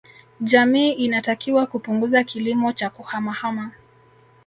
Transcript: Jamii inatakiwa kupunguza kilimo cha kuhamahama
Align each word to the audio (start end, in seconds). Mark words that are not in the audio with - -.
Jamii 0.41 0.91
inatakiwa 0.91 1.65
kupunguza 1.65 2.23
kilimo 2.23 2.73
cha 2.73 2.89
kuhamahama 2.89 3.71